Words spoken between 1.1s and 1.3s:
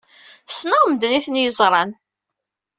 ay